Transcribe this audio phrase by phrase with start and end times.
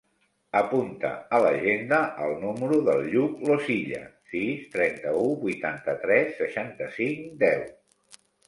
[0.59, 4.01] Apunta a l'agenda el número del Lluc Losilla:
[4.33, 7.67] sis, trenta-u, vuitanta-tres, seixanta-cinc, deu.